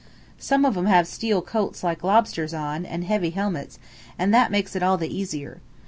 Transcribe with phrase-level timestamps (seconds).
[0.39, 3.77] Some of 'em have steel coats like lobsters on, and heavy helmets,
[4.17, 5.61] and that makes it all the easier.